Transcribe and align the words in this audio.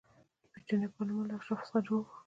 د 0.43 0.45
برېټانیا 0.51 0.89
پارلمان 0.95 1.25
له 1.27 1.33
اشرافو 1.39 1.67
څخه 1.67 1.79
جوړ 1.87 2.01
و. 2.07 2.11